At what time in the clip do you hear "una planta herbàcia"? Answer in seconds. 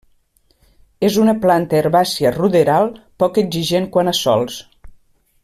1.23-2.33